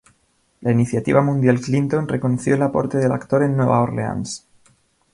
La 0.61 0.71
Iniciativa 0.71 1.21
Mundial 1.21 1.59
Clinton 1.59 2.07
reconoció 2.07 2.55
el 2.55 2.63
aporte 2.63 2.97
del 2.97 3.11
actor 3.11 3.43
en 3.43 3.55
Nueva 3.55 3.81
Orleans. 3.81 4.47